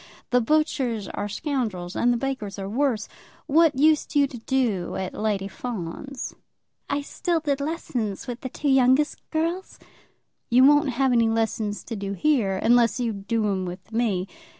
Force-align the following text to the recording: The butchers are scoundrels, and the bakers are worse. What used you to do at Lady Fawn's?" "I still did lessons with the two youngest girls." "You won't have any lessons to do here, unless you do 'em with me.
The 0.31 0.41
butchers 0.41 1.07
are 1.09 1.29
scoundrels, 1.29 1.95
and 1.95 2.11
the 2.11 2.17
bakers 2.17 2.57
are 2.57 2.67
worse. 2.67 3.07
What 3.45 3.75
used 3.77 4.15
you 4.15 4.25
to 4.25 4.39
do 4.39 4.95
at 4.95 5.13
Lady 5.13 5.47
Fawn's?" 5.47 6.33
"I 6.89 7.01
still 7.01 7.39
did 7.39 7.61
lessons 7.61 8.25
with 8.25 8.41
the 8.41 8.49
two 8.49 8.69
youngest 8.69 9.21
girls." 9.29 9.77
"You 10.49 10.63
won't 10.63 10.89
have 10.89 11.11
any 11.11 11.29
lessons 11.29 11.83
to 11.83 11.95
do 11.95 12.13
here, 12.13 12.57
unless 12.63 12.99
you 12.99 13.13
do 13.13 13.45
'em 13.45 13.63
with 13.65 13.91
me. 13.91 14.25